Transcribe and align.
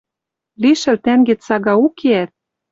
Лишӹл 0.61 0.97
тӓнгет 1.05 1.39
сага 1.47 1.73
укеӓт: 1.85 2.31